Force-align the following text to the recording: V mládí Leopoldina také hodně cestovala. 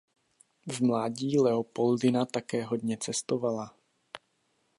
V 0.67 0.79
mládí 0.81 1.39
Leopoldina 1.39 2.25
také 2.25 2.63
hodně 2.63 2.97
cestovala. 2.97 3.77